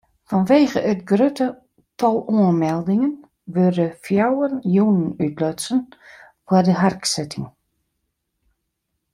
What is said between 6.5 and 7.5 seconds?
de harksitting.